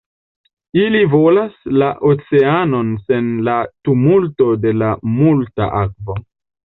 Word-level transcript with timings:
Ili 0.83 1.01
volas 1.09 1.59
la 1.81 1.89
oceanon 2.13 2.89
sen 3.05 3.29
la 3.49 3.59
tumulto 3.89 4.49
de 4.67 4.73
multa 5.21 5.69
akvo. 5.83 6.19